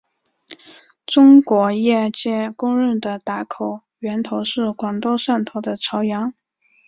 [1.05, 6.33] 中国业界公认的打口源头是广东汕头的潮阳。